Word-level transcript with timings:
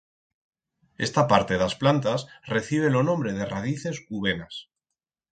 Esta 1.07 1.23
parte 1.33 1.59
d'as 1.61 1.75
plantas 1.83 2.25
recibe 2.53 2.89
lo 2.95 3.03
nombre 3.09 3.33
de 3.35 3.49
radices 3.51 4.01
u 4.17 4.23
venas. 4.25 4.57